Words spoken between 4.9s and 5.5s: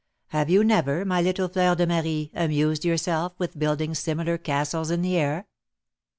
the air?'"